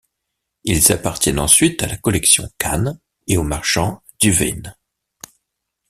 [0.63, 4.73] Ils appartiennent ensuite à la collection Kann et aux marchands Duveen.